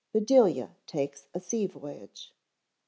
_Bedelia 0.15 0.71
Takes 0.87 1.27
a 1.31 1.39
Sea 1.39 1.67
Voyage. 1.67 2.33